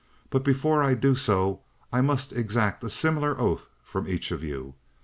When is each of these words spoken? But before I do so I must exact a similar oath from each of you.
But 0.31 0.43
before 0.43 0.81
I 0.81 0.95
do 0.95 1.13
so 1.13 1.59
I 1.93 2.01
must 2.01 2.33
exact 2.33 2.83
a 2.83 2.89
similar 2.89 3.39
oath 3.39 3.69
from 3.83 4.07
each 4.07 4.31
of 4.31 4.43
you. 4.43 4.73